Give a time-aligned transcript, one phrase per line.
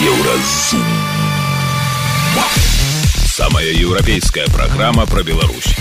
[0.00, 0.84] Еўразум.
[3.26, 5.74] Самая еўрапейская праграма пра Беларусь.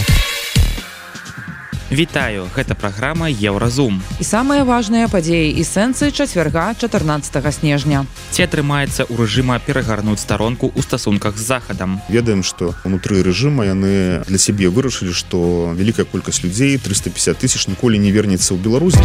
[1.91, 4.01] Вітаю, гэта праграма Еўразум.
[4.17, 8.07] І самыя важныя падзеі і сэнсы чацвярга 14 снежня.
[8.33, 12.01] Ці атрымаецца ў рэжыма перагарнуць старонку ў стасунках з захадам.
[12.09, 18.01] Ведаем, што унутры рэжыма яны для сябе вырашылі, што вялікая колькасць людзей 350 тысяч ніколі
[18.01, 18.97] не вернецца ў Беларусь.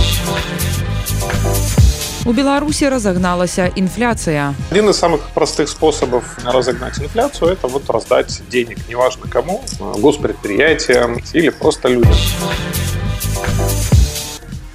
[2.25, 4.53] У Беларуси разогналася инфляция.
[4.69, 11.49] Один из самых простых способов разогнать инфляцию – это вот раздать денег, неважно кому, госпредприятиям или
[11.49, 12.13] просто людям.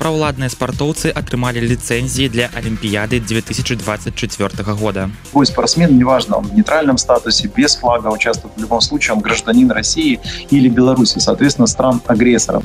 [0.03, 5.11] Праўладныя спартоўцы атрымалі ліцэнзіі для Алімпіяды 2024 года.
[5.31, 9.71] Любой спортсмен, неважно, он в нейтральном статусе, без флага участвует в любом случае, он гражданин
[9.71, 10.19] России
[10.51, 12.65] или Беларуси, соответственно, стран-агрессоров.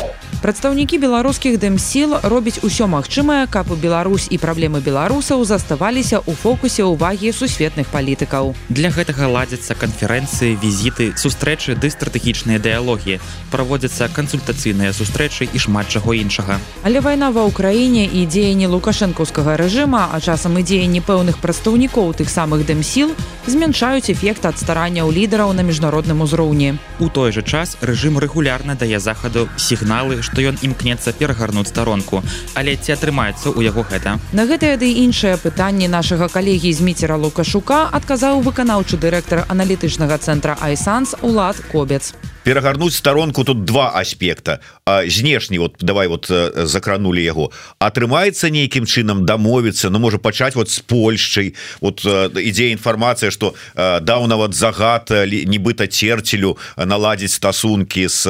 [0.41, 6.81] Прадстаўнікі беларускіх дэмсіл робяць усё магчымае, каб у Беларусь і праблемы беларусаў заставаліся ў фокусе
[6.81, 8.57] ўвагі сусветных палітыкаў.
[8.73, 13.21] Для гэтага ладзяцца канферэнцыі, візіты, сустрэчы ды стратэгічныя дыялогі.
[13.53, 16.57] Праводзяцца кансультацыйныя сустрэчы і шмат чаго іншага.
[16.81, 22.33] Але вайна ва ўкраіне і дзеянні лукашэнкаўскага рэжыма, а часам і дзеянні пэўных прадстаўнікоў тых
[22.33, 23.13] самых дэмсіл
[23.45, 26.81] змяншаюць эфект ад старанняў лідараў на міжнародным узроўні.
[26.97, 32.23] У той жа час рэжым рэгулярна дае захаду сігналы, што ён імкнецца перагарнуць старонку.
[32.55, 34.17] Але ці атрымаецца ў яго гэта?
[34.31, 41.15] На гэтыя ды іншыя пытанні нашага калегі зміцера лукашука адказаў выканаўчы дырэктар аналітычнага цэнтра айсанс
[41.21, 44.59] улад кобец перагарнуць старонку тут два аспекта.
[45.07, 47.51] Знешні вот давай вот закранули яго.
[47.79, 51.55] Атрымаецца нейкім чынам дамовіцца Ну можа пачаць вот с Польшчай.
[51.81, 58.27] Вот ідзе інфармацыя что даў нават загад нібыта церцелю наладзіць стасункі с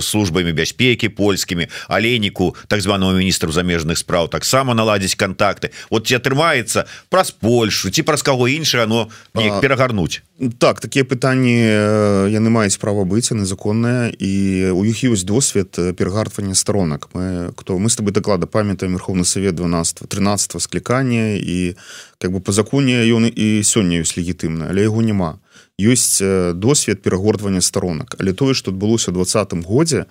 [0.00, 6.84] службамі бяспекі польскімі алейніку так званому міністру замежных спраў таксама наладзіць контакты вот ці атрымаецца
[7.08, 10.22] праз Польшу ці праз каго іншае оно перагарнуць
[10.58, 14.32] так такія пытанні яны маюць права быць незаконная і
[14.72, 19.54] у іх ёсць досвед перагартвання сторонак мы кто мы с тобой доклада памятаем Верховны Совет
[19.54, 21.76] 12 13 склікання і
[22.18, 25.38] как бы по законе ён і сёння ёсць легітымна але яго няма.
[25.78, 30.06] Ёсць досвед перагортвання сторонак але тое что адбылося двадцатым годзе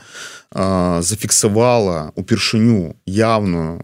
[0.53, 3.81] зафіксавала упершыню явную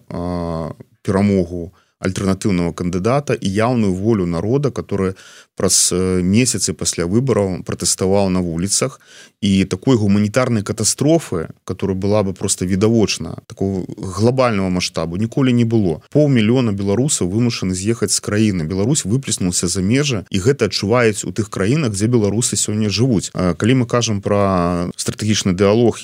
[1.01, 5.13] перамогу альтэрнатыўнага кандыдата і яўную волю народа который
[5.55, 5.91] праз
[6.23, 8.99] месяцы пасля выбараў пратэставаў на вуліцах
[9.41, 16.01] і такой гуманітарнай катастрофы которая была бы просто відавочна такого глобального масштабу ніколі не было.
[16.11, 21.49] Паўмільёна беларусаў вымушаны з'ехаць з краіны Беларусь выплеснулся за межа і гэта адчуваюць у тых
[21.49, 23.31] краінах дзе беларусы сёння жывуць.
[23.33, 25.99] Калі мы кажам про стратэгічны дыалог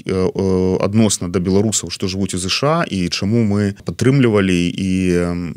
[0.82, 4.90] адносна да беларусаў что жывуць у ЗША і чаму мы падтрымлівалі і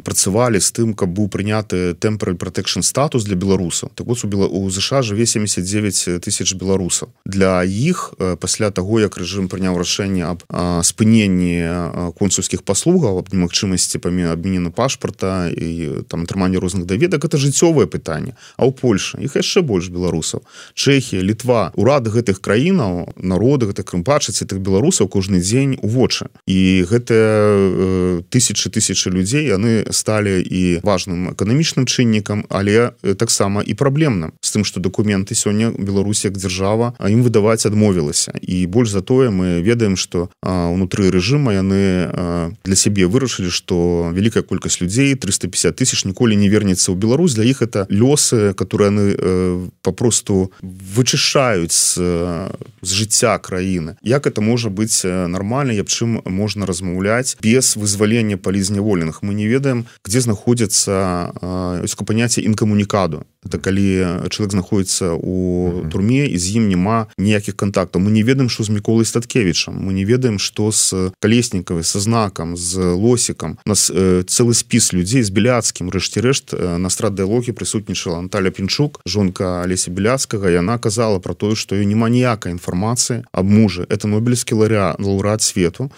[0.04, 3.36] працавалі з тым каб быў прыняты темпраль протэкшн статус для
[3.80, 3.90] беларусаў.
[3.94, 7.08] Так вот у ЗША жыве 79 тысяч беларусаў.
[7.24, 10.44] Для іх пасля таго як рэжым прыняў рашэнне аб
[10.84, 17.86] спыненні консульскіх паслугаў аб немагчымасці памі абменена пашпарта і там атрыманне розных даведак это жыццёвае
[17.86, 18.36] пытанне.
[18.56, 20.42] А ў Польша іх яшчэ больш беларусаў.
[20.74, 26.28] Чэхія літва урад гэтых краінаў народы гэтых крымпачыць тых беларусаў кожны дзень у вочы.
[26.46, 34.34] І гэтыя тысячи тысячи людзей яны сталі і важным эканамічным чыннікам але таксама і праблемным
[34.42, 39.30] з тым что документы сёння Беларусь як дзяржава а ім выдаваць адмовілася і больш затое
[39.30, 42.10] мы ведаем что унутры рэжыма яны
[42.66, 47.38] для сябе вырашылі что вялікая колькасць людзей 350 тысяч ніколі не вернется ў Беларусь.
[47.38, 52.50] Для іх это лёсы которые яны э, попросту вычышаюць з,
[52.82, 59.22] з жыцця краіны як это можа быць нормально аб чым можна размаўляць без вызвалення палізняволеных
[59.22, 61.30] мы не ведаем где знаходзіцца
[62.10, 68.10] паняцце інкамунікаду это калі чалавек знаходіцца у турме і з ім няма ніякіх контактаў мы
[68.10, 72.78] не ведаем что з міколай статкевичам мы не ведаем что с калеснікавай со знакам з
[72.94, 78.50] лосікам нас э, цэлы спіс людзей з беляцкім рэшце рэшт э, на страдыялогі прысутнічала Наталя
[78.50, 83.86] пінчук жонка алеся беляцкага яна казала про тое что ее няма ніякай інфармацыі аб мужа
[83.88, 85.90] это нобелевскі ларя лаўрад свету.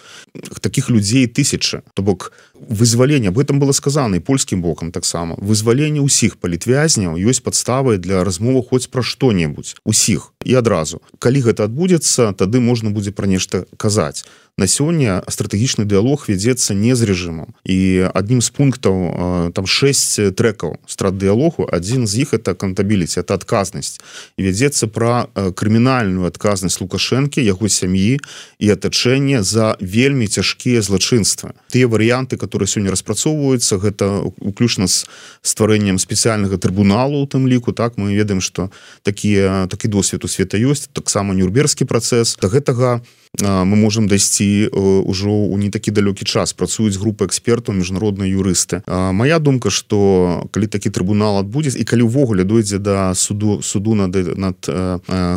[0.60, 1.82] Таких людзей тысячи.
[1.94, 2.32] То бок
[2.68, 8.24] вызвалення об этом было сказано і польскім бокам таксама вызваленне ўсіх палітвязняў ёсць падставы для
[8.24, 9.76] размовы хоць пра што-небудзь.
[9.84, 11.02] Усіх і адразу.
[11.18, 14.24] Калі гэта адбудзецца тады можна будзе пра нешта казаць
[14.58, 17.56] на сёння стратэгічны дыалог вядзецца не з рэжымам.
[17.64, 23.34] І адным з пунктаў там 6 трекаў страт дыалогу адзін з іх это кантабіліці это
[23.34, 23.96] адказнасць
[24.36, 28.20] і вядзецца пра крымінальную адказнасць лукашэнкі яго сям'і
[28.60, 35.08] і атачэнне за вельмі цяжкія злачынства тыя варыянты которые сёння распрацоўваюцца гэта уключна з
[35.40, 37.96] стварэннем спецыяльнага трыбуналу у тым ліку так?
[37.96, 38.70] Мы ведаем что
[39.02, 42.36] такія такі досвед у света ёсць таксама нюрберскі працэс.
[42.40, 43.00] Да гэтага
[43.40, 44.41] мы можемм дайсці
[44.72, 48.82] ўжо ў не такі далёкі час працуюць групы экспертаў міжнародныя юрысты.
[48.86, 54.12] Моя думка что калі такі трыбунал адбудзе і калі ўвогуле дойдзе да суду суду над
[54.14, 54.58] над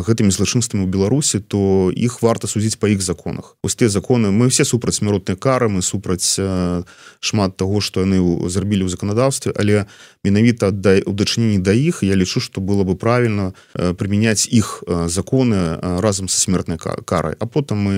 [0.06, 3.56] гэтымі злачынствамі у беларусі то іх варта судзіць па іх законах.
[3.62, 6.38] Ось тыя законы мы все супраць смяротныя кары мы супраць
[7.20, 9.86] шмат того что яны зрабілі ў заканадаўстве але
[10.24, 15.78] менавіта аддай у дачыненні да іх я лічу что было бы правильно прымяняць іх законы
[16.00, 17.34] разам са смертнай карай.
[17.38, 17.96] А потым мы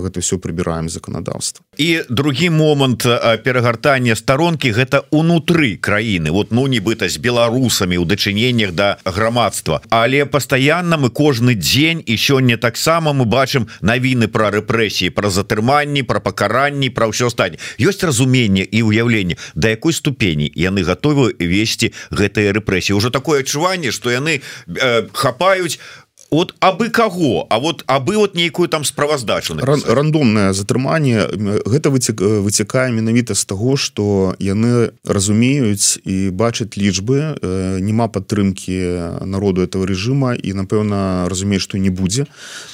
[0.00, 1.64] гэта все прыбіраем заканадаўства.
[1.78, 3.06] І другі момант
[3.44, 6.30] перагартання старонкі гэта унутры краіны.
[6.30, 9.80] Вот ну нібыта з беларусамі ў дачыненнях да грамадства.
[9.90, 16.02] Але пастаянна мы кожны дзень і сёння таксама мы бачым навіны пра рэпрэсіі пра затрыманні
[16.02, 21.92] пра пакаранні пра ўсё стань ёсць разуменне і ўяўленне да якой ступені яны готовы весці
[22.10, 22.96] гэтыя рэпрэсіі.
[22.96, 25.78] Уже такое адчуванне что яны э, хапаюць
[26.30, 31.26] от абы каго А вот абы вот нейкую там справаздачу Ран, рандомное затрыманне.
[31.66, 37.36] Гэта выцек выцякае менавіта з таго что яны разумеюць і бачаць лічбы
[37.80, 42.26] няма падтрымки народу этого режима і напэўна разумею что не будзе.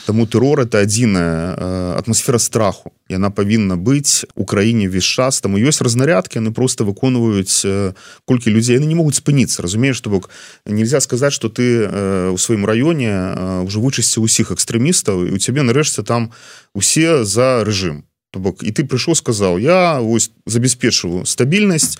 [0.06, 2.92] Тому тэрор это адзіная атмасфера страху.
[3.08, 5.40] Яна павінна быць у краіне весь час.
[5.40, 7.94] Там ёсць разнарядки яны просто выконваюць
[8.24, 8.76] колькі людзей.
[8.76, 10.30] Яны не могуць спыніцца разумееш что бок
[10.66, 11.88] нельзя сказать что ты
[12.30, 16.32] у сваім раёне ўжо вычысці ўсіх экстрэмістаў і у цябе нарэшце там
[16.74, 18.04] усе за рэжым.
[18.34, 21.96] То бок і ты прыйшоў сказаў я вось забяспечваю стабільнасць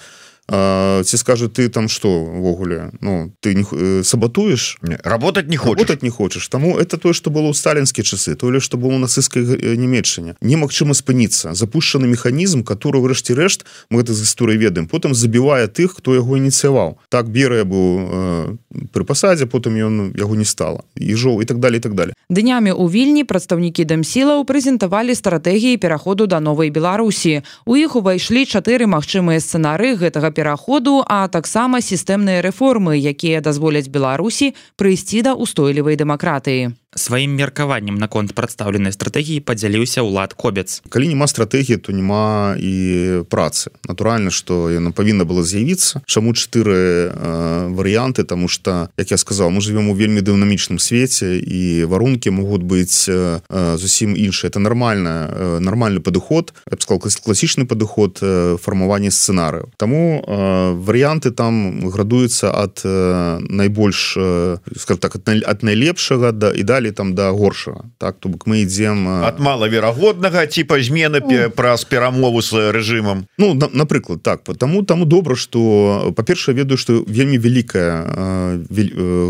[0.48, 2.90] ці скажу ты там что ввогуле?
[3.00, 7.54] Ну ты не сабатуеш работать не хочешь не хочешь тому это тое что было ў
[7.54, 9.42] сталінскія часы тое что было у нацысцкай
[9.76, 15.66] нямецчане немагчыма спыніцца запушчаны механізм который врэшце рэшт мы гэта з гісторыі ведаем потым забівае
[15.66, 18.56] тых хто яго ініцыяваў так берыя быў э,
[18.92, 22.86] пры пасадзе потым ён яго не стала ежоў і так далее так далее днямі у
[22.86, 29.98] вільні прадстаўнікі дэмсілаў прэзентавалі стратэгіі пераходу да новай беларусі у іх увайшлі чатыры магчымыя сцэнары
[29.98, 37.98] гэтага пераходу а таксама сістэмныя рэформы якія дазволяць беларусі прыйсці да устойлівай дэмакратыі сваім меркаваннем
[37.98, 40.82] наконт прадстаўленай стратэгіі падзяліўся ўлад кобец.
[40.88, 43.70] Калі няма стратэгіі то няма і працы.
[43.88, 49.50] Натуральна что яна павінна была з'явіцца чаму чатыры э, варыянты тому что як я сказал
[49.50, 53.40] мы живвем у вельмі дынамічным свеце і варункі могуць быць э,
[53.76, 54.48] зусім іншыя.
[54.48, 59.70] Это нормально э, нормальны падыход сказал класічны падыход э, фармавання сцэнарыю.
[59.76, 64.58] Тому э, варыянты там градуюцца ад э, найбольш э,
[65.00, 67.88] так ад найлепшага да і далее там да горшага.
[67.98, 73.26] Так то бок мы ідзем от малаверагоднага типа змены ну, праз перамову с рэжымам.
[73.38, 78.60] Ну на, напрыклад так потому таму добра что па-першае ведаю что вельмі вялікая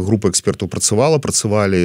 [0.02, 1.82] група экспертаў працавала працавалі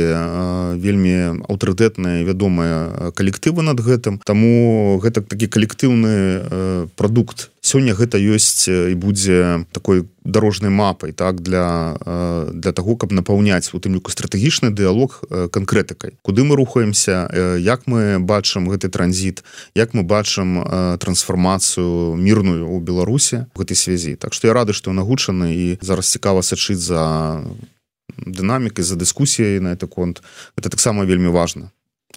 [0.81, 4.17] вельмі аўтарытэтныя вядомыя калектывы над гэтым.
[4.25, 11.95] Тому гэта такі калектыўны прадукт сёння гэта ёсць і будзе такой дорожнай мапай так для
[12.53, 16.17] для того каб напаўняць у тым ліку стратэгічны дыалог канкрэтыкай.
[16.21, 17.29] Куды мы рухаемся
[17.61, 19.43] як мы бачым гэты транзіт
[19.75, 20.65] як мы бачым
[20.97, 26.41] трансфармацыю мірную у беларусе гэтай связі так что я рады что нагучаны і зараз цікава
[26.41, 27.45] сачыць за
[28.17, 30.21] дынамікай за дыскусіяй на это конт.
[30.57, 31.71] Это таксама вельмі важно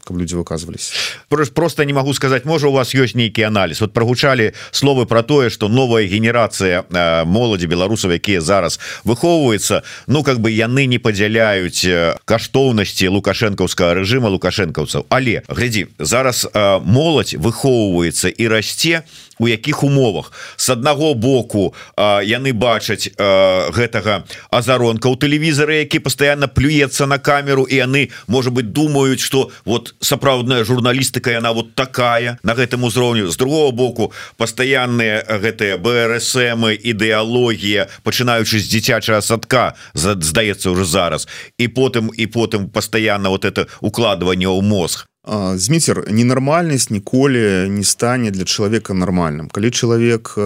[0.04, 0.92] каб люди выказывались
[1.28, 5.50] просто не могу сказать можа у вас ёсць нейкі анализ вот прогучалі словы про тое
[5.50, 6.84] что новая генерацыя
[7.24, 11.86] моладзі беларусаў якія зараз выхоўваюцца ну как бы яны не падзяляюць
[12.24, 15.06] каштоўнасці лукашэнкаўскага режима лукашэнкаўцаў.
[15.08, 16.46] Але глядзі зараз
[16.84, 19.04] моладзь выхоўваецца і расце
[19.38, 20.32] у якіх умовах.
[20.56, 27.18] С аднаго боку а, яны бачаць а, гэтага азаронка у тэлевізары які постоянно плюецца на
[27.18, 32.84] камеру і яны может быть думаюць что вот сапраўдная журналістыка яна вот такая на гэтым
[32.84, 41.28] узроўню з другого боку пастаянныя гэтыя брсмы ідэалогія пачынаючы з дзіцячага садка здаецца уже зараз.
[41.58, 48.30] І потым і потым постоянно вот это укладыванне ў мозг зміцер ненармальнасць ніколі не стане
[48.30, 50.36] для чалавека нармальным калі чалавек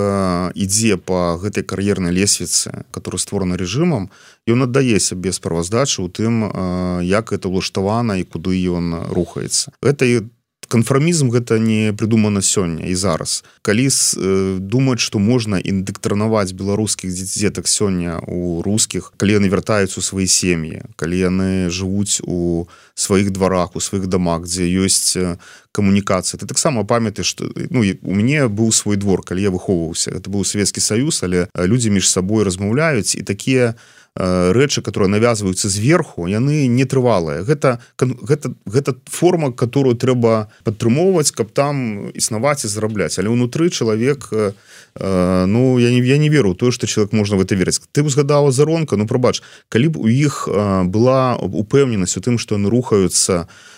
[0.54, 4.11] ідзе по гэтай кар'ернай лесвіцы который створана режимам
[4.47, 6.47] ён аддае сябе справаздачу у тым
[7.02, 9.75] як это ўлаштавана і куды ён рухаецца.
[9.82, 10.30] Это і
[10.68, 13.44] канфармізм гэта не прыдумана сёння і зараз.
[13.62, 20.04] Калі э, думаць што можна індэктранаваць беларускіх дзетак сёння у рускіх калі яны вяртаюць у
[20.04, 25.16] свае сем'і калі яны жывуць у сваіх дварах у сваіх дамах дзе ёсць
[25.72, 30.12] камунікацыя ты таксама памяты што ну у мяне быў свой двор калі я выхоўваўся.
[30.12, 35.08] Это быў савецкі саюз але людзі між сабой размаўляюць і такія у Э, рэчы которые
[35.08, 42.66] навязваюцца зверху яны не трывалыя гэта гэта гэта форма которую трэба падтрымоўваць каб там існаваць
[42.66, 43.18] і зарабляць.
[43.22, 44.52] Але ўнутры чалавек э,
[44.98, 47.78] э, ну я не я не веру то что человек можна в это верыць.
[47.92, 50.50] Ты узгадала заронка ну прабач калі б у іх
[50.90, 53.46] была упэўненасць у тым что яны рухаюцца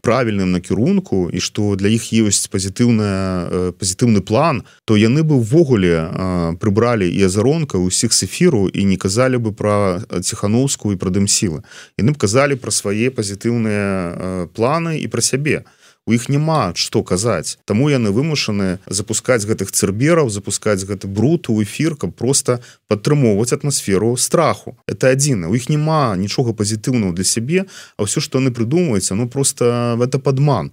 [0.00, 7.08] правільным накірунку і что для іх ёсць пазітыўная пазітыўны план то яны бы ўвогуле прыбралі
[7.08, 11.62] і азаронка усіх с эфіру і не казалі бы про ціхановскую і пра дымсілы
[11.98, 15.64] яны б казалі пра свае пазітыўныя планы і пра сябе
[16.06, 17.58] у іх няма што казаць.
[17.66, 24.16] Таму яны вымушаны запускаць гэтых цербераў запускаць гэты бруд у эфір каб просто падтрымоўваць атмасферу
[24.16, 24.78] страху.
[24.86, 27.66] Это адзіна у іх няма нічога пазітыўного для сябе
[27.98, 30.70] а ўсё што яны прыдумваюцца ну просто это падман.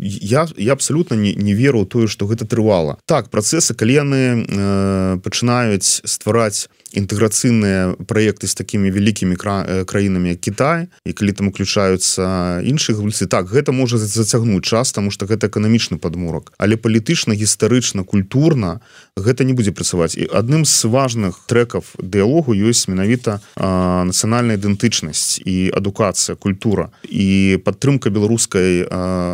[0.00, 2.98] Я я абсолютно не, не веру тое что гэта трывала.
[3.06, 10.34] Так працэсы калі яны э, пачынаюць ствараць інтэграцыйныя праекты з такімі вялікімі кра э, краінамі
[10.36, 15.48] Кітай і калі там уключаюцца іншыя гульцы так гэта можа зацягнуць час тому что гэта
[15.48, 16.52] эканамічны падмурак.
[16.58, 18.80] Але палітычна гістарычна культурна
[19.16, 20.16] гэта не будзе працаваць.
[20.16, 26.90] І адным з важных трекаў дыалогу ёсць менавіта нацыянальная ідэнтычнасць і адукацыя культура.
[27.04, 28.86] І падтрымка беларускай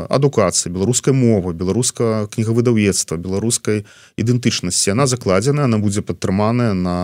[0.09, 3.85] адукацыі беларускай мовы беларуска кнігавыдаўецтва беларускай
[4.17, 4.93] ідэнтычнасці.
[4.93, 6.99] Она закладзена она будзе падтрыманая на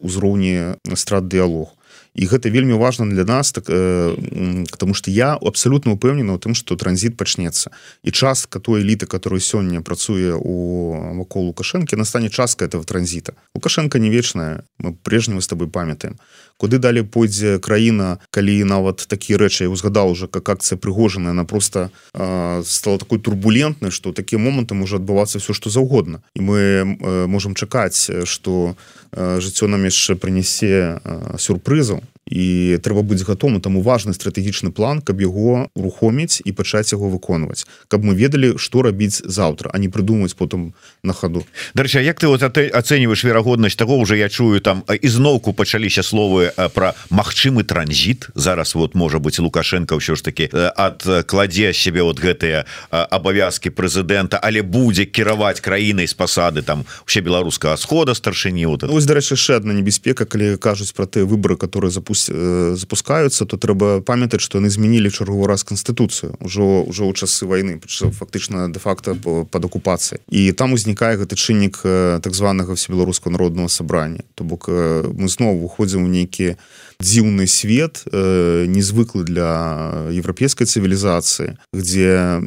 [0.00, 1.76] ўзроўні страт дыалог
[2.14, 6.54] і гэта вельмі важно для нас так э, потому что я абсолютно упэўнена у тым
[6.54, 7.70] что транзит пачнецца.
[8.02, 13.32] І частка той эліты которую сёння працуе у вакол лукашэнкі настане частка этого транзіта.
[13.54, 14.64] Лукашенко не вечная.
[14.78, 16.18] Мы прежнего с тобой памятаем
[16.62, 21.42] куды далі пойдзе краіна калі нават такія рэчы я узгадаў уже как акцыя прыгожаная она
[21.42, 26.22] просто э, стала такой турбулентнай что такія моманты можа адбывацца все что заўгодна.
[26.38, 28.76] І мы э, можем чакаць что
[29.10, 31.98] э, жыццё нам яшчэ прынясе э, сюрпрызу
[32.30, 37.66] і трэба быць гатовым таму важны стратэгічны план каб яго рухоміць і пачаць яго выконваць
[37.90, 41.42] каб мы ведалі што рабіць заўтра а не прыдумаць потым на хаду.
[41.74, 46.94] Дарэча як ты вот ацэньваеш верагоднасць того уже я чую там ізноўку пачаліся словы про
[47.10, 48.30] магчымы транзіт?
[48.34, 54.62] Зараз вот можа быть лукашенко ўсё ж таки адкладзе себе вот гэтыя абавязки прэзідэнта але
[54.62, 59.74] будзе кіраваць краінай з пасады там вообще беларускага схода старшыні вот ось дарэчы яшчэ одна
[59.74, 64.58] небяспека калі кажуць про тыя выборы которые запустили запуск э, запускаюцца то трэба памятаць что
[64.58, 70.52] яны змянілі чарговы раз конституцыю ўжо ўжо ў часы войны фактычна де-факто под акупацыяй і
[70.52, 71.80] там узнікае гэты чыннік
[72.22, 76.56] так званага всебеларускаго народного сабрання то бок мы зноў выходзім у нейкі
[77.00, 82.40] дзіўны свет незвыклы для еўрапейскай цывілізацыі где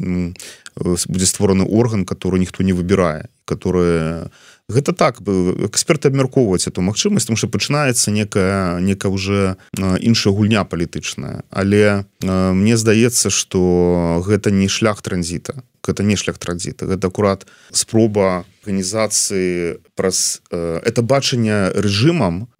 [0.76, 7.26] будзе створаны орган который ніхто не выбірае которые не гэта так эксперты абмяркоўваць эту магчымасць
[7.26, 11.44] тому что пачынаецца некая нека уже іншая гульня палітычная.
[11.50, 18.44] Але мне здаецца что гэта не шлях транзіта гэта не шлях транзіта гэта акурат спроба
[18.66, 22.50] арганізацыі праз э, это бачанне рэжымам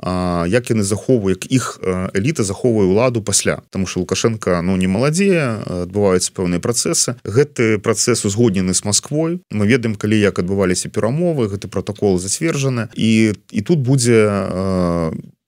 [0.46, 1.80] як яны захоўваю як іх
[2.14, 3.62] эліта захоўвае ўладу пасля.
[3.70, 7.18] Тому что лукашенко ну не маладзее адбываюцца пэўныя працэсы.
[7.24, 12.88] Гэты працэс узгоднены з Москвой мы ведаем калі як адбываліся перамовы гэты протокол зацверджаны.
[12.94, 14.30] І і тут будзе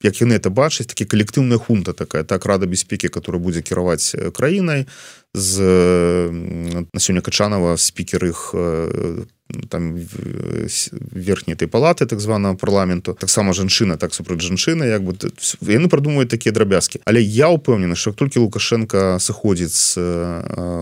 [0.03, 4.87] як яны это бачаць такі калектыўная хунта такая так рада бяспекі которая будзе кіраваць краінай
[5.33, 5.61] з
[6.93, 8.55] на сёння качанова спікер іх
[9.69, 13.13] там верхняй этой палаты так званого парламенту.
[13.13, 15.15] Таксама жанчына так супраць жанчыны як бы
[15.61, 19.97] яны прадумаюць такія драбязкі але я упэўнены что толькі лукашенко сыходзіць з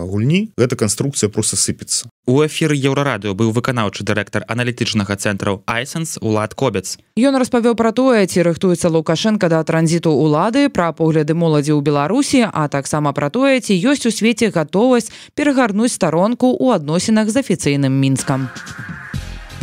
[0.04, 2.08] гульні гэта канструкцыя просто сыпецца.
[2.28, 6.98] У эфіры еўрарадыо быў выканаўчы дырэктар аналітычнага цэнтраў айсенс улад кобец.
[7.16, 12.44] Ён распавёў пра тое ці рыхтуецца лукашенко да транзіту улады пра погляды моладзі ў беларусі
[12.52, 17.96] а таксама пра тое ці ёсць у свеце гатовасць перагарнуць старонку ў адносінах з афіцыйным
[17.96, 18.52] мінскам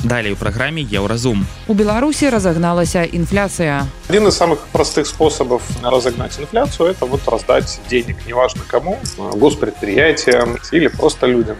[0.05, 6.89] далей у праграме еўразум у беларусі разогналася інфляцыя один из самых простых способов разогнать инфляцию
[6.91, 8.99] это вот раздать денег неважно кому
[9.37, 11.57] госпредприятиям или просто людям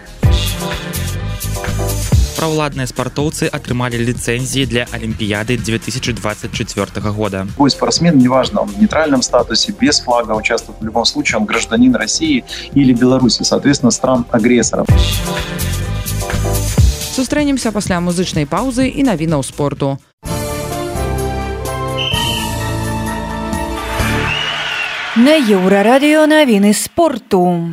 [2.41, 7.45] Праўладныя спартоўцы атрымалі ліцэнзіі для Алімпіяды 2024 года.
[7.53, 11.93] Любой спортсмен, неважно, он в нейтральном статусе, без флага участвует в любом случае, он гражданин
[11.93, 14.87] России или Беларуси, соответственно, стран-агрессоров.
[17.16, 19.96] Сустрэнемся пасля музычнай паўзы і навінаў спорту.
[25.16, 27.72] На еўрарадыё навіны спорту.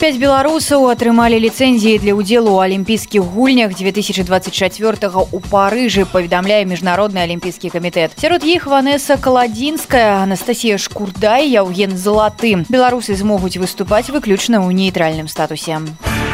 [0.00, 7.68] Пяць беларусаў атрымалі ліцэнзіі для ўдзелу ў алімпійскіх гульнях 2024 у парыжы паведамляе міжнародны алімпійскі
[7.76, 15.28] камітэт сярод іх ванесса каладзінская Анастасія шкурдай яўген залаты беларусы змогуць выступаць выключна ў нейтральным
[15.28, 16.33] статусе У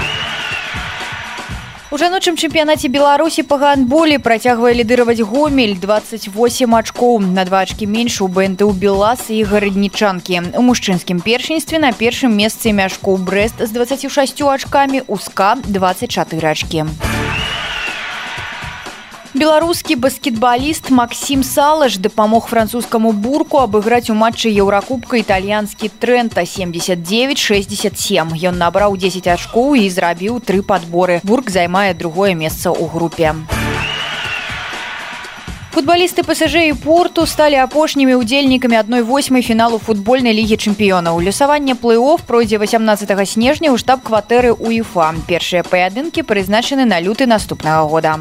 [1.98, 8.28] жаночым чэмпіянаце беларусі па гандболі працягвае лідыраваць гомель 28 ачкоў на два ачкі менш у
[8.30, 14.46] бэнты ў белас і гараднічанкі у мужчынскім першынстве на першым месцы мяшкоў брест з 26
[14.54, 16.86] ачкамі узка 24 ачкі
[19.34, 28.58] беларускі баскетбаліст Макссім салаш дапамог французскаму бурку абыграць у матчы еўракубка італьянскі трэнта 7967 ён
[28.58, 31.20] набраў 10 ачкоў і зрабіў тры падборы.
[31.22, 33.34] Бург займае другое месца ў групе.
[35.70, 41.22] Футбалісты пасажэ і порту сталі апошнімі удзельнікамі адной восьмай фіналу футбольнай лігі чэмпіёнаў.
[41.22, 45.14] Лёсаванне плэй-офф пройдзе 18 снежня ў штаб-кватэры уефа.
[45.30, 48.18] Першыя паядынкі прызначаны на люты наступнага года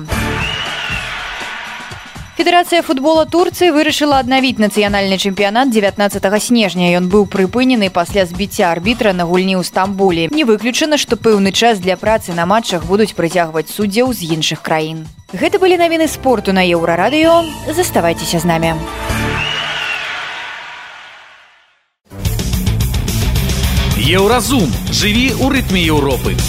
[2.39, 6.87] Федэрацыя футбола Турцыі вырашыла аднавіць нацыянальны чэмпіянат 19 снежня.
[6.95, 10.31] Ён быў прыпынены пасля збіцця арбітра на гульні ў Стамбулі.
[10.31, 15.03] Не выключана, што пэўны час для працы на матчах будуць прыцягваць суддзяў з іншых краін.
[15.35, 17.43] Гэта былі навіны спорту на еўрарадыё.
[17.75, 18.71] Заставайцеся з намі.
[23.99, 26.39] Еўразум жыві ў рытме Еўропы.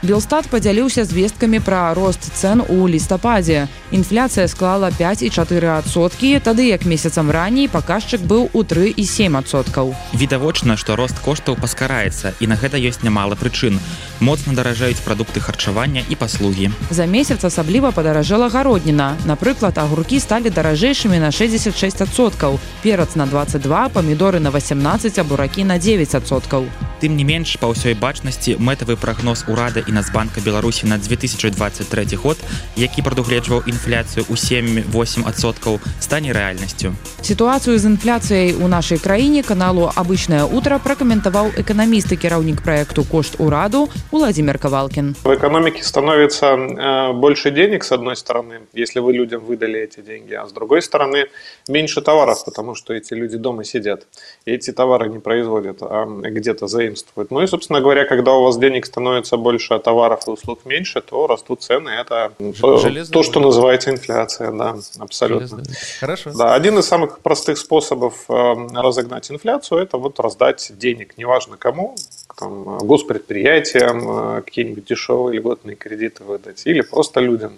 [0.00, 3.68] Белстат падзяліўся звесткамі пра рост цэн у лістападзе.
[3.92, 9.92] Інфляцыя склала 5,4соткі, тады як месяцам раней паказчык быў у 3,7соткаў.
[10.16, 13.76] Відавочна, што рост коштаў паскараецца і на гэта ёсць нямала прычын.
[14.24, 16.72] Моцна даражаюць прадукты харчавання і паслугі.
[16.88, 19.20] За месяц асабліва падаражэла гародніна.
[19.28, 22.56] Напрыклад, агуркі сталі даражэйшымі на 66соткаў.
[22.80, 26.64] Перац на 22, памідоры на 18, а буракі на 9соткаў.
[27.00, 32.37] Тым не менш па ўсёй бачнасці мэтавы прагноз урада і нацбанка беларусі на 2023 год
[32.75, 36.93] які прадугледжваў інфляцыю ў 7-8соткаў стане рэальнасцю
[37.25, 43.39] сітуацыю з інфляцыяй у нашай краіне каналу обычное утро пракаментаваў эканаміст і кіраўнік проекту кошт
[43.39, 49.41] ураду владимир кавалкин в экономике становится э, больше денег с одной стороны если вы людям
[49.41, 51.25] выдали эти деньги а с другой стороны
[51.67, 54.05] меньше товаров потому что эти люди дома сидят
[54.45, 58.57] и эти товары не производят а где-то заимствуют ну и собственно говоря когда у вас
[58.57, 61.90] денег становится больше товаров и услуг меньше, то растут цены.
[61.90, 65.46] Это Железная то, что называется инфляция, да, абсолютно.
[65.46, 65.76] Железная.
[66.00, 66.32] Хорошо.
[66.34, 71.96] Да, один из самых простых способов э, разогнать инфляцию– это вот раздать денег, неважно кому,
[72.36, 77.52] там, госпредприятиям, э, какие-нибудь дешевые льготные кредиты выдать или просто людям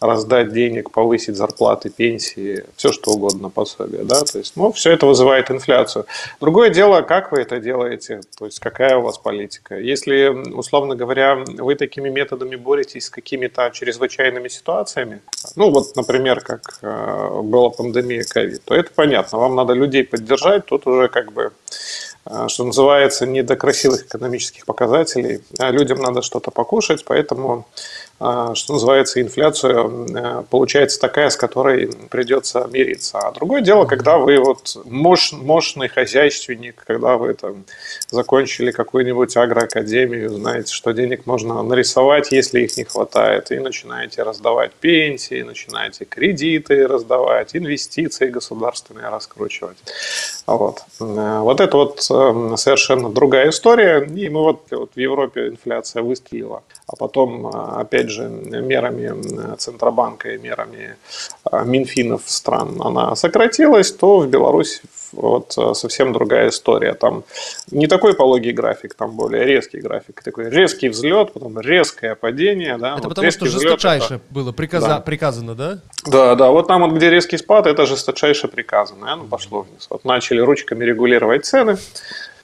[0.00, 5.06] раздать денег, повысить зарплаты, пенсии, все что угодно, пособие, да, то есть, ну, все это
[5.06, 6.06] вызывает инфляцию.
[6.40, 9.78] Другое дело, как вы это делаете, то есть, какая у вас политика.
[9.78, 15.20] Если, условно говоря, вы такими методами боретесь с какими-то чрезвычайными ситуациями,
[15.56, 20.64] ну, вот, например, как э, была пандемия ковид, то это понятно, вам надо людей поддержать,
[20.66, 21.52] тут уже как бы
[22.24, 25.42] э, что называется, не до красивых экономических показателей.
[25.58, 27.66] А людям надо что-то покушать, поэтому
[28.20, 33.18] что называется, инфляция э, получается такая, с которой придется мириться.
[33.18, 37.64] А другое дело, когда вы вот мощ, мощный хозяйственник, когда вы там
[38.10, 44.72] закончили какую-нибудь агроакадемию, знаете, что денег можно нарисовать, если их не хватает, и начинаете раздавать
[44.72, 49.78] пенсии, начинаете кредиты раздавать, инвестиции государственные раскручивать.
[50.46, 50.82] Вот.
[51.00, 54.04] Э, вот это вот э, совершенно другая история.
[54.04, 60.38] И мы вот, вот в Европе инфляция выстрелила, а потом опять же, мерами Центробанка и
[60.38, 60.96] мерами
[61.44, 66.94] а, Минфинов стран она сократилась, то в Беларуси вот а, совсем другая история.
[66.94, 67.24] Там
[67.70, 70.22] не такой пологий график, там более резкий график.
[70.22, 72.76] Такой резкий взлет, потом резкое падение.
[72.78, 72.94] Да?
[72.94, 74.24] Это вот потому что жесточайше это...
[74.30, 74.88] было приказа...
[74.88, 75.00] да.
[75.00, 75.78] приказано, да?
[76.06, 76.50] Да, да.
[76.50, 79.06] Вот там вот, где резкий спад, это жесточайше приказано.
[79.06, 79.86] И оно пошло вниз.
[79.90, 81.76] Вот начали ручками регулировать цены.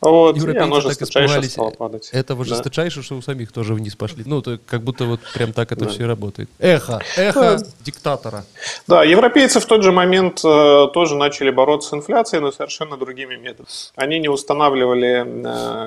[0.01, 2.09] Вот, и Европейцы оно так жесточайше испугались стало падать.
[2.13, 2.49] этого Да.
[2.51, 4.23] жесточайше, что у самих тоже вниз пошли.
[4.27, 5.91] Ну, то как будто вот прям так это Да.
[5.91, 6.49] все и работает.
[6.59, 8.45] Эхо, эхо диктатора.
[8.87, 13.37] Да, европейцы в тот же момент э, тоже начали бороться с инфляцией, но совершенно другими
[13.37, 13.69] методами.
[13.95, 15.25] Они не устанавливали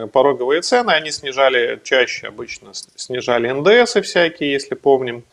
[0.04, 5.24] э, пороговые цены, они снижали чаще обычно, снижали НДСы всякие, если помним.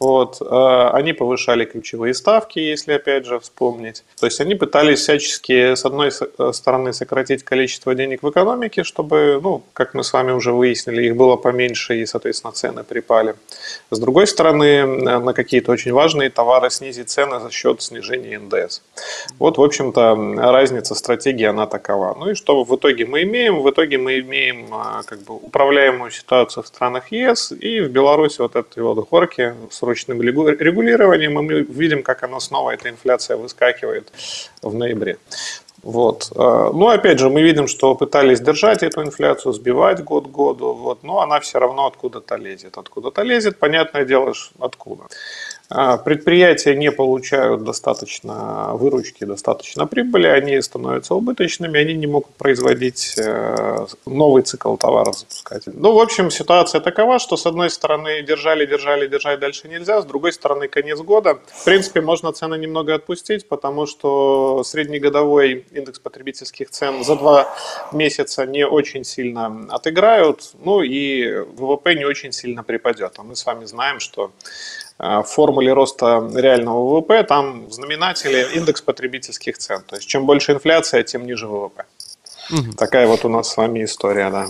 [0.00, 4.02] Вот, э, они повышали ключевые ставки, если опять же вспомнить.
[4.18, 9.38] То есть они пытались всячески, с одной э, стороны, сократить количество денег в экономике, чтобы,
[9.40, 13.36] ну, как мы с вами уже выяснили, их было поменьше и, соответственно, цены припали.
[13.90, 18.80] С другой стороны, э, на какие-то очень важные товары снизить цены за счет снижения НДС.
[19.38, 22.16] Вот, в общем-то, разница стратегии, она такова.
[22.18, 23.62] Ну и что в итоге мы имеем?
[23.62, 24.66] В итоге мы имеем
[25.06, 29.83] как бы управляемую ситуацию в странах ЕС и в Беларуси вот этой вот горки с
[29.92, 34.12] регу- регулированием, и мы видим, как она снова, эта инфляция выскакивает
[34.62, 35.16] в ноябре.
[35.82, 36.32] Вот.
[36.34, 40.72] Э, Ну, опять же, мы видим, что пытались держать эту инфляцию, сбивать год к году,
[40.72, 42.78] вот, но она все равно откуда-то лезет.
[42.78, 45.02] Откуда-то лезет, понятное дело, откуда.
[45.70, 53.14] А, Предприятия не получают достаточно выручки, достаточно прибыли, они становятся убыточными, они не могут производить
[53.16, 55.62] э, новый цикл товаров запускать.
[55.66, 60.04] Ну, в общем, ситуация такова, что с одной стороны держали, держали, держать дальше нельзя, с
[60.04, 61.38] другой стороны конец года.
[61.46, 67.54] В принципе, можно цены немного отпустить, потому что среднегодовой индекс потребительских цен за два
[67.92, 73.14] месяца не очень сильно отыграют, ну и ВВП не очень сильно припадет.
[73.16, 74.30] А мы с вами знаем, что
[74.98, 79.82] в формуле роста реального ВВП там в знаменателе индекс потребительских цен.
[79.82, 81.84] То есть чем больше инфляция, тем ниже ВВП.
[82.76, 84.46] Такая вот у нас с вами история, да.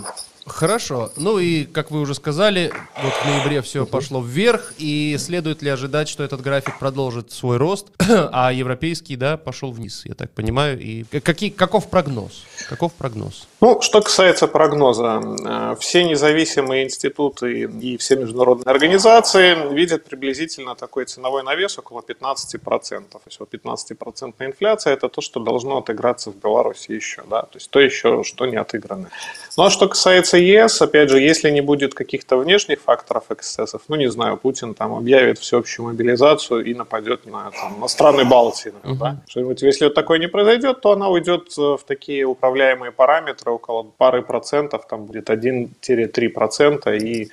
[0.46, 1.10] Хорошо.
[1.16, 2.70] Ну и, как вы уже сказали,
[3.02, 7.56] вот в ноябре все пошло вверх, и следует ли ожидать, что этот график продолжит свой
[7.56, 7.86] рост,
[8.32, 10.78] а европейский, да, пошел вниз, я так понимаю.
[10.78, 12.44] И какие, каков прогноз?
[12.68, 13.48] Каков прогноз?
[13.60, 21.06] Ну, что касается прогноза, э, все независимые институты и все международные организации видят приблизительно такой
[21.06, 23.04] ценовой навес около 15%.
[23.10, 27.56] То есть вот 15% инфляция– это то, что должно отыграться в Беларуси еще, да, то
[27.56, 29.08] есть то еще, что не отыграно.
[29.56, 33.96] Ну, а что касается ЕС, опять же, если не будет каких-то внешних факторов эксцессов, ну,
[33.96, 38.98] не знаю, Путин там объявит всеобщую мобилизацию и нападет на, там, на страны Балтии, например,
[38.98, 39.16] да?
[39.28, 43.82] Что-нибудь, если вот такое не произойдет, то она уйдет э, в такие управляемые параметры, около
[43.82, 47.28] пары процентов, там будет 1-3 процента, и,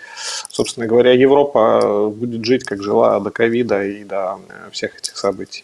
[0.49, 5.63] собственно говоря, Европа будет жить, как жила до ковида и до э, всех этих событий.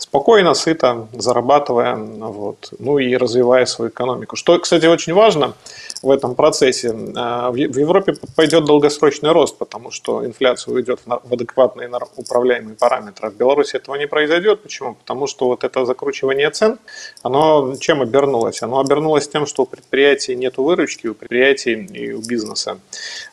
[0.00, 4.34] Спокойно, сыто, зарабатывая, вот, ну и развивая свою экономику.
[4.34, 5.54] Что, кстати, очень важно
[6.02, 6.88] в этом процессе.
[6.88, 13.28] э, В Европе пойдет долгосрочный рост, потому что инфляция уйдет в адекватные управляемые параметры.
[13.28, 14.62] А В Беларуси этого не произойдет.
[14.62, 14.94] Почему?
[14.94, 16.78] Потому что вот это закручивание цен,
[17.22, 18.62] оно чем обернулось?
[18.62, 22.78] Оно обернулось тем, что у предприятий нет выручки, у предприятий и у бизнеса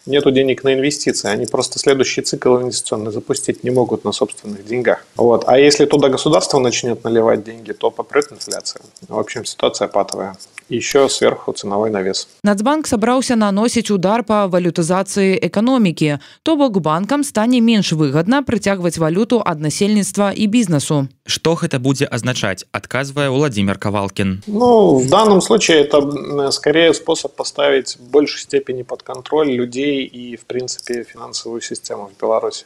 [0.05, 1.29] нету денег на инвестиции.
[1.29, 5.05] Они просто следующий цикл инвестиционный запустить не могут на собственных деньгах.
[5.15, 5.43] Вот.
[5.47, 8.81] А если туда государство начнет наливать деньги, то попрет инфляция.
[9.07, 10.35] В общем, ситуация патовая.
[10.69, 12.27] И еще сверху ценовой навес.
[12.43, 16.19] Нацбанк сабраўся наносіць удар па валютызацыі эканомікі.
[16.43, 21.07] То бок банкам стане менш выгадна прыцягваць валюту ад насельніцтва і бізнесу.
[21.23, 24.43] Што гэта будзе азначаць, адказвае Владзімир Кавалкін.
[24.47, 30.35] Ну, в данном случае это скорее способ поставить в большей степени под контроль людей и,
[30.35, 32.65] в принципе, финансовую систему в Беларуси.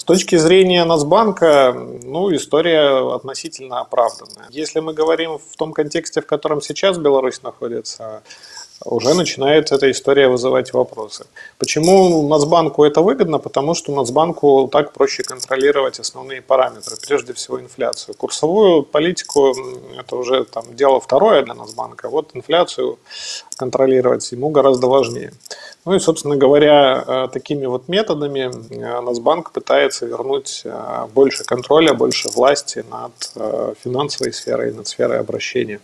[0.00, 4.46] С точки зрения Нацбанка, ну, история относительно оправданная.
[4.48, 8.22] Если мы говорим в том контексте, в котором сейчас Беларусь находится,
[8.84, 11.26] уже начинает эта история вызывать вопросы.
[11.58, 13.38] Почему Нацбанку это выгодно?
[13.38, 18.14] Потому что Нацбанку так проще контролировать основные параметры, прежде всего инфляцию.
[18.14, 19.54] Курсовую политику
[19.98, 22.08] это уже там дело второе для Нацбанка.
[22.08, 22.98] Вот инфляцию
[23.56, 25.32] контролировать ему гораздо важнее.
[25.84, 31.94] Ну и, собственно говоря, э, такими вот методами э, Нацбанк пытается вернуть э, больше контроля,
[31.94, 33.12] больше власти над
[33.82, 35.80] финансовой сферой, над сферой обращения.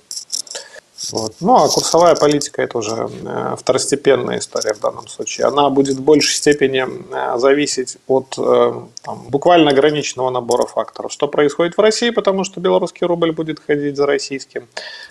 [1.12, 1.35] Вот.
[1.40, 5.47] Ну, а курсовая политика– это уже э, второстепенная история в данном случае.
[5.47, 11.12] Она будет в большей степени э, зависеть от э, там, буквально ограниченного набора факторов.
[11.12, 14.69] Что происходит в России, потому что белорусский рубль будет ходить за российским.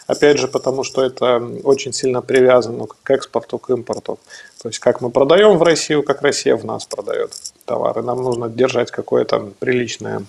[0.08, 4.20] Опять же, потому что это очень сильно привязано к экспорту, к импорту.
[4.62, 7.32] То есть, как мы продаем в Россию, как Россия в нас продает
[7.66, 8.02] товары.
[8.02, 10.24] Нам нужно держать какое-то приличное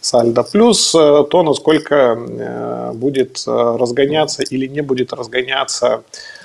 [0.00, 0.42] сальдо.
[0.42, 6.02] Плюс э, то, насколько э, будет э, разгоняться или не будет разгоняться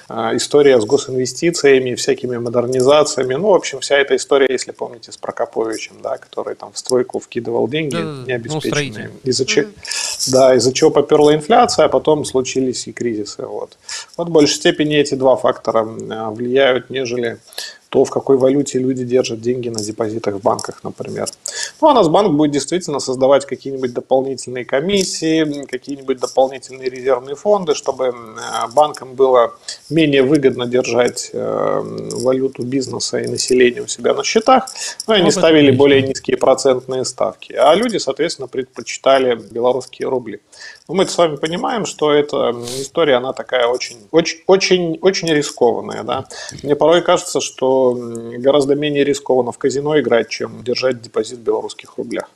[0.07, 3.33] история с госинвестициями, всякими модернизациями.
[3.33, 7.17] Ну, в общем, вся эта история, если помните, с Прокоповичем, да, который там в стройку
[7.17, 9.09] вкидывал деньги да, необеспеченные.
[9.11, 9.67] Ну, из-за чего,
[10.31, 13.47] да, из-за чего поперла инфляция, а потом случились и кризисы.
[13.47, 13.79] Вот.
[14.15, 17.39] вот в большей степени эти два фактора влияют, нежели
[17.89, 21.27] то в какой валюте люди держат деньги на депозитах в банках, например.
[21.81, 28.13] Ну, а нас банк будет действительно создавать какие-нибудь дополнительные комиссии, какие-нибудь дополнительные резервные фонды, чтобы
[28.73, 29.53] банкам было
[29.89, 34.67] менее выгодно держать э, валюту бизнеса и населения у себя на счетах,
[35.07, 37.53] ну, и они ставили более низкие процентные ставки.
[37.53, 40.39] А люди, соответственно, предпочитали белорусские рубли.
[40.87, 46.03] Но мы с вами понимаем, что эта история, она такая очень, очень, очень, очень рискованная.
[46.03, 46.25] Да?
[46.63, 51.96] Мне порой кажется, что гораздо менее рискованно в казино играть, чем держать депозит в белорусских
[51.98, 52.28] рублях.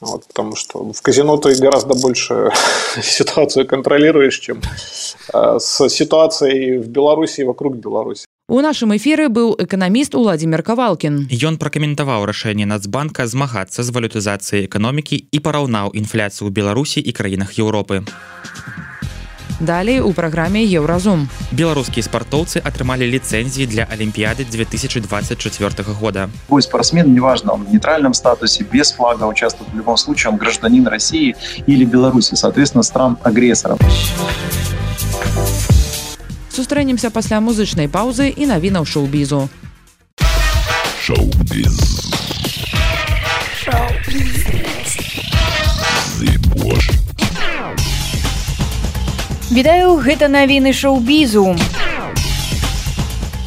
[0.00, 2.50] Вот, потому что в казино ты гораздо больше
[3.02, 4.60] ситуацию контролируешь, чем
[5.32, 8.24] э, с ситуацией в Беларуси и вокруг Беларуси.
[8.50, 11.28] У нашым эфіры быў эканаміст Уладзімир Кавалкін.
[11.28, 17.60] Ён пракаментаваў рашэнне Нацбанка змагацца з валютызацыяй эканомікі і параўнаў інфляцыю ў Беларусі і краінах
[17.60, 18.08] Еўропы.
[19.59, 21.29] Далей у праграме еўразум.
[21.51, 26.29] Беларускія спартоўцы атрымалі ліцэнзіі для алімпіяды 2024 года.
[26.49, 30.87] Бой спортсмен, неважно, он в нейтральном статусе, без флага участвует в любом случае, он гражданин
[30.87, 31.35] России
[31.67, 33.79] или Беларуси, соответственно, стран-агрессоров.
[36.49, 39.49] Сустрэнемся пасля музычнай паўзы і навінаў шоу-бізу.
[41.01, 42.12] Шоу-біз.
[49.53, 51.53] Відаю, гэта навіны шоу-бізу.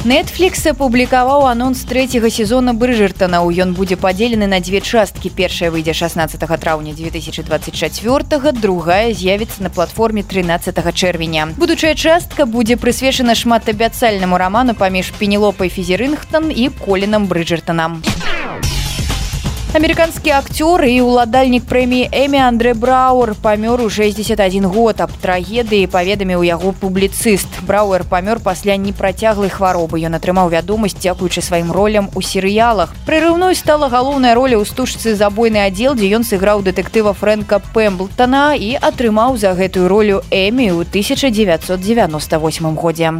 [0.07, 5.27] Netflix апублікаваў анонс трэцяга сезона брыжертана ён будзе падзелены на дзве часткі.
[5.35, 11.51] Першая выйдзе 16 траўня 2024 другая з'явіцца на платформе 13 чэрвеня.
[11.57, 17.99] Будучая частка будзе прысвечана шматабяцальнаму раману паміж пенелопай фізерынгтон і колінам брыжертанам
[19.75, 26.39] Амерыканскі акцёр і ўладальнік прэміі Эмі Андре Брауэр памёр у 61 год аб трагедыі паведаміў
[26.47, 27.51] яго публіцыст.
[27.67, 29.99] Брауэр памёр пасля непрацяглай хваробы.
[30.07, 32.95] Ён атрымаў вядомасць, дзякуючы сваім ролям у серыялах.
[33.03, 38.79] Прырыўной стала галоўная роля ў стужцы забойны аддзел, дзе ён сыграў дэтэктыва Фрэнка Пэмблтона і
[38.79, 43.11] атрымаў за гэтую ролю Эмі ў 1998 годзе.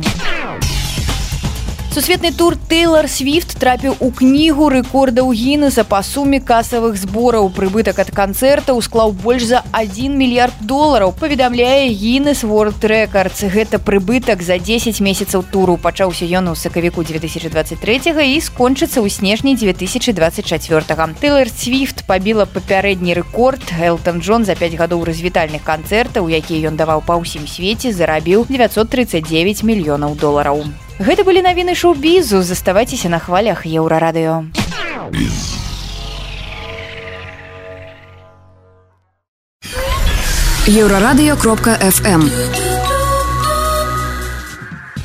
[1.93, 7.49] Сусветны тур Тейлор Свифт трапіў у кнігу рэкордаў гінеса па суме касавых збораў.
[7.49, 11.15] Прыбытак ад канцэрта ўсклаў больш за 1 мільярд долараў.
[11.17, 13.41] Паведамляе гінес World Records.
[13.49, 15.77] Гэта прыбытак за 10 месяцаў туру.
[15.81, 20.83] Пачаўся ён у сакавіку 2023 і скончыцца ў снежні 2024.
[21.17, 23.63] Тейлор Свифт пабіла папярэдні рэкорд.
[23.79, 29.63] Элтон Джон за 5 гадоў развітальных канцэртаў, якія ён даваў па ўсім свеце, зарабіў 939
[29.63, 30.86] мільёнаў долараў.
[30.97, 34.49] Гэта былі навіны шоу-бізу, заставайцеся на хвалях еўрарадыё.
[40.67, 42.76] Еўрарадыё кропка FM.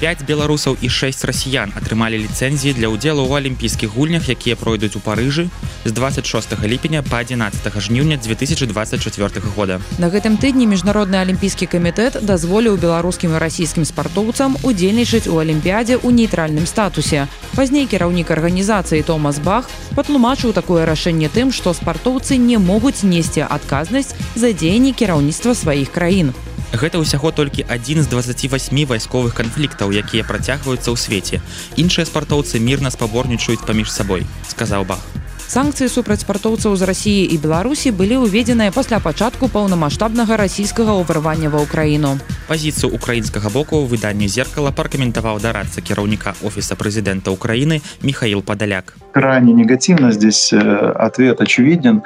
[0.02, 5.00] 5 беларусаў і 6 расіян атрымалі ліцэнзіі для ўдзелу ў алімпійскіх гульнях якія пройдуць у
[5.04, 5.46] парыжы
[5.86, 9.78] з 26 ліпеня па 11 жніўня 2024 года.
[10.02, 16.10] На гэтым тыдні міжнародны алімпійскі камітэт дазволіў беларускім і расійскім спартоўцам удзельнічаць у алімпіядзе ў
[16.10, 17.30] нейтральным статусе.
[17.54, 24.18] Пазней кіраўнік арганізацыі томас бах патлумачыў такое рашэнне тым што спартоўцы не могуць несці адказнасць
[24.34, 26.34] за дзеянні кіраўніцтва сваіх краін.
[26.34, 31.37] у Гэта ўсяго толькі адзін з 28 вайсковых канфліктаў, якія працягваюцца ў свеце.
[31.76, 35.04] Іншыя спартоўцы мірна спаборнічаюць паміж сабой, сказаў Бах.
[35.52, 41.61] Санкцыі супраць спартоўцаў з рассіі і Беларусі былі ўведзеныя пасля пачатку паўнамасштабнага расійскага ўварвання ва
[41.68, 42.16] ўкраіну.
[42.48, 48.96] Пазіцыю украінскага боку выданне зеркала паркаментаваў дарацца кіраўніка офіса прэзідэнта Украіны Михаил Падаляк.
[49.12, 50.56] Крайне негативно здесь э,
[50.96, 52.00] ответ очевиден.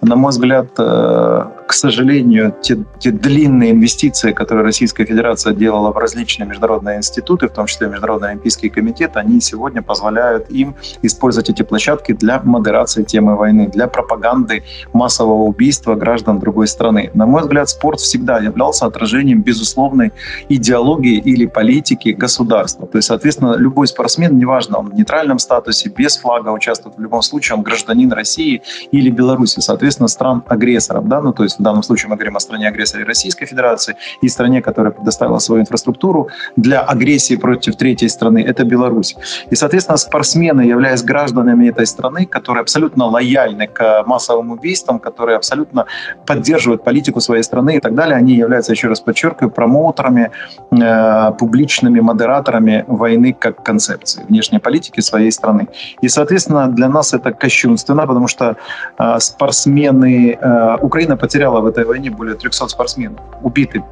[0.00, 5.96] На мой взгляд, э, к сожалению, те, те длинные инвестиции, которые Российская Федерация делала в
[5.96, 11.62] различные международные институты, в том числе Международный Олимпийский комитет, они сегодня позволяют им использовать эти
[11.62, 17.10] площадки для модерации темы войны, для пропаганды массового убийства граждан другой страны.
[17.14, 20.12] На мой взгляд, спорт всегда являлся отражением безусловной
[20.50, 22.86] идеологии или политики государства.
[22.86, 27.22] То есть, соответственно, любой спортсмен, неважно, он в нейтральном статусе, без флага участвует, в любом
[27.22, 31.08] случае он гражданин России или Беларуси, соответственно, стран-агрессоров.
[31.08, 31.22] Да?
[31.22, 34.92] Ну, то есть в данном случае мы говорим о стране-агрессоре Российской Федерации, и стране, которая
[34.92, 39.16] предоставила свою инфраструктуру для агрессии против третьей страны, это Беларусь.
[39.50, 45.86] И, соответственно, спортсмены, являясь гражданами этой страны, которые абсолютно лояльны к массовым убийствам, которые абсолютно
[46.26, 50.30] поддерживают политику своей страны и так далее, они являются, еще раз подчеркиваю, промоутерами,
[50.72, 55.68] э, публичными модераторами войны как концепции внешней политики своей страны.
[56.02, 58.56] И, соответственно, для нас это кощунственно, потому что
[58.98, 60.36] э, спортсмены...
[60.40, 63.82] Э, Украина потеряла в этой войне более 300 спортсменов, убиты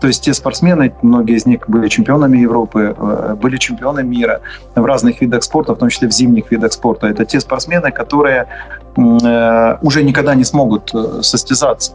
[0.00, 4.40] то есть те спортсмены, многие из них были чемпионами Европы, э, были чемпионами мира
[4.74, 7.06] в разных видах спорта, в том числе в зимних видах спорта.
[7.06, 8.46] Это те спортсмены, которые
[8.96, 11.92] э, уже никогда не смогут э, состязаться.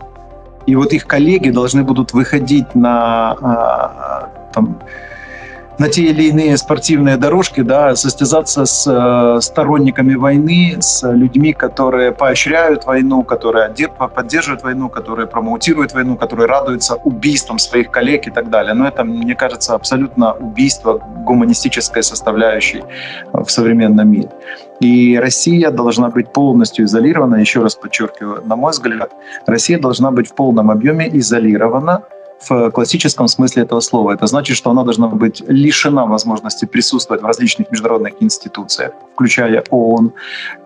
[0.68, 4.80] И вот их коллеги должны будут выходить на там,
[5.78, 12.12] на те или иные спортивные дорожки, да, состязаться с э, сторонниками войны, с людьми, которые
[12.12, 13.70] поощряют войну, которые
[14.16, 18.74] поддерживают войну, которые промоутируют войну, которые радуются убийствам своих коллег и так далее.
[18.74, 22.84] Но это, мне кажется, абсолютно убийство гуманистической составляющей
[23.34, 24.30] в современном мире.
[24.80, 29.12] И Россия должна быть полностью изолирована, еще раз подчеркиваю, на мой взгляд,
[29.48, 32.04] Россия должна быть в полном объеме изолирована
[32.42, 34.14] в классическом смысле этого слова.
[34.14, 40.12] Это значит, что она должна быть лишена возможности присутствовать в различных международных институциях, включая ООН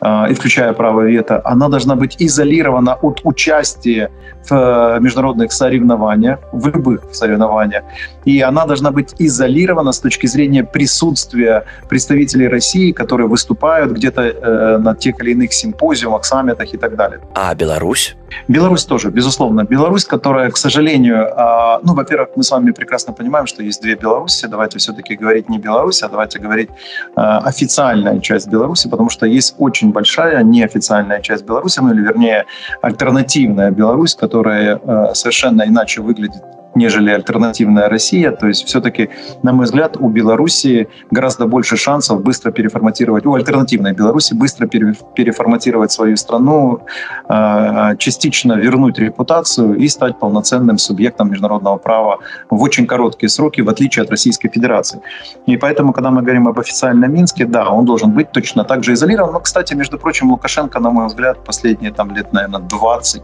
[0.02, 1.42] э, и включая право вето.
[1.46, 4.10] Она должна быть изолирована от участия
[4.50, 7.84] в э, международных соревнованиях, в любых соревнованиях.
[8.26, 14.78] И она должна быть изолирована с точки зрения присутствия представителей России, которые выступают где-то э,
[14.78, 17.20] на тех или иных симпозиумах, саммитах и так далее.
[17.36, 18.16] А Беларусь?
[18.48, 19.64] Беларусь тоже, безусловно.
[19.64, 23.96] Беларусь, которая, к сожалению, э, ну, во-первых, мы с вами прекрасно понимаем, что есть две
[23.96, 24.48] Беларуси.
[24.48, 26.70] Давайте все-таки говорить не Беларусь, а давайте говорить
[27.16, 32.46] э, официальная часть Беларуси, потому что есть очень большая неофициальная часть Беларуси, ну или вернее
[32.82, 36.44] альтернативная Беларусь, которая э, совершенно иначе выглядит
[36.80, 38.32] нежели альтернативная Россия.
[38.32, 39.10] То есть все-таки,
[39.44, 45.92] на мой взгляд, у Беларуси гораздо больше шансов быстро переформатировать, у альтернативной Беларуси быстро переформатировать
[45.92, 46.80] свою страну,
[47.28, 52.18] а, частично вернуть репутацию и стать полноценным субъектом международного права
[52.50, 55.02] в очень короткие сроки, в отличие от Российской Федерации.
[55.50, 58.94] И поэтому, когда мы говорим об официальном Минске, да, он должен быть точно так же
[58.94, 59.34] изолирован.
[59.34, 63.22] Но, кстати, между прочим, Лукашенко, на мой взгляд, последние там лет, наверное, 20,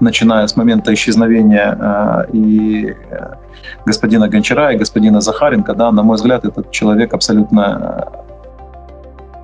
[0.00, 2.97] начиная с момента исчезновения э, и
[3.86, 8.26] господина Гончара и господина Захаренко, да, на мой взгляд, этот человек абсолютно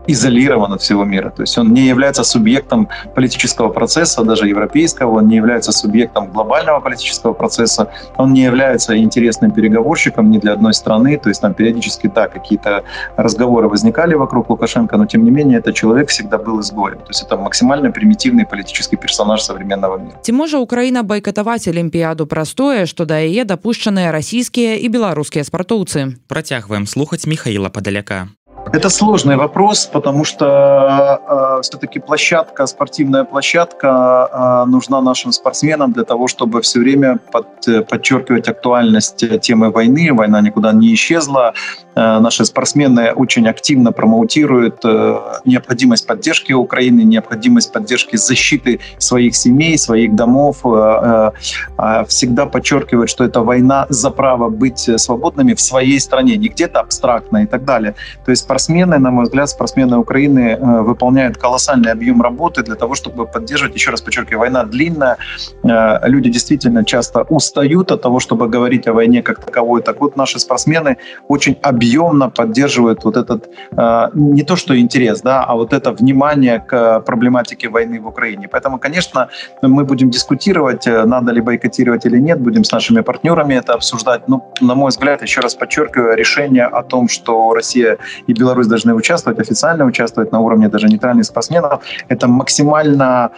[0.09, 1.29] изолирован от всего мира.
[1.29, 6.79] То есть он не является субъектом политического процесса, даже европейского, он не является субъектом глобального
[6.79, 7.87] политического процесса,
[8.17, 11.17] он не является интересным переговорщиком ни для одной страны.
[11.17, 12.83] То есть там периодически, да, какие-то
[13.17, 16.97] разговоры возникали вокруг Лукашенко, но тем не менее этот человек всегда был изгоем.
[16.97, 20.17] То есть это максимально примитивный политический персонаж современного мира.
[20.21, 26.17] Ці можа Украіна байкатаваць алімпіяду праз тое, што да яе дапушчаныя расійскія і беларускія спартоўцы.
[26.27, 28.27] Працягваем слухаць Михаила Падаляка.
[28.72, 31.20] Это сложный вопрос, потому что
[31.58, 37.46] э, все-таки площадка, спортивная площадка э, нужна нашим спортсменам для того, чтобы все время под,
[37.88, 40.12] подчеркивать актуальность темы войны.
[40.12, 41.52] Война никуда не исчезла.
[41.94, 49.78] Э, наши спортсмены очень активно промоутируют э, необходимость поддержки Украины, необходимость поддержки защиты своих семей,
[49.78, 50.64] своих домов.
[50.64, 51.30] Э,
[51.78, 56.80] э, всегда подчеркивают, что это война за право быть свободными в своей стране, не где-то
[56.80, 57.94] абстрактно и так далее.
[58.24, 62.94] То есть спортсмены, на мой взгляд, спортсмены Украины э, выполняют колоссальный объем работы для того,
[62.94, 65.16] чтобы поддерживать, еще раз подчеркиваю, война длинная,
[65.64, 69.82] э, люди действительно часто устают от того, чтобы говорить о войне как таковой.
[69.82, 70.96] Так вот, наши спортсмены
[71.28, 76.60] очень объемно поддерживают вот этот, э, не то что интерес, да, а вот это внимание
[76.60, 78.46] к проблематике войны в Украине.
[78.48, 79.28] Поэтому, конечно,
[79.62, 84.28] мы будем дискутировать, надо ли бойкотировать или нет, будем с нашими партнерами это обсуждать.
[84.28, 88.66] Ну, на мой взгляд, еще раз подчеркиваю, решение о том, что Россия и Беларусь Беларусь
[88.66, 91.82] должны участвовать, официально участвовать на уровне даже нейтральных спортсменов.
[92.08, 93.30] Это максимально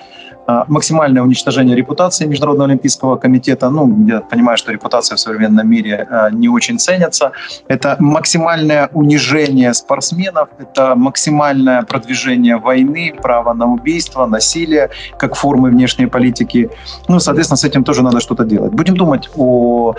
[0.46, 3.70] а, максимальное уничтожение репутации Международного олимпийского комитета.
[3.70, 7.32] Ну, я понимаю, что репутация в современном мире а, не очень ценится.
[7.68, 16.06] Это максимальное унижение спортсменов, это максимальное продвижение войны, права на убийство, насилие как формы внешней
[16.06, 16.70] политики.
[17.08, 18.72] Ну, соответственно, с этим тоже надо что-то делать.
[18.72, 19.94] Будем думать о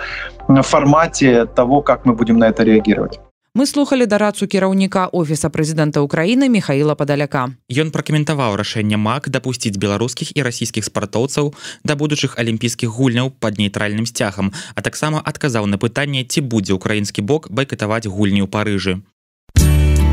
[0.62, 3.20] формате того, как мы будем на это реагировать.
[3.58, 7.50] Мы слухали дарацу кіраўніка офіса прэзідэнта Украіны Михаила падаляка.
[7.66, 11.50] Ён пракаментаваў рашэнне мак дапусціць беларускіх і расійскіх спартоўцаў
[11.82, 17.26] да будучых алімпійскіх гульняў пад нейтральным сцягам, а таксама адказаў на пытанне, ці будзе украінскі
[17.26, 19.02] бок байкатаваць гульні ў парыжы.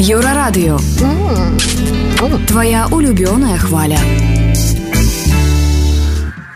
[0.01, 0.81] Еўрарадыё
[2.49, 4.01] Твая улюбёная хваля.